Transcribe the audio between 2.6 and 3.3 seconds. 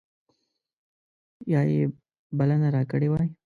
راکړې وای.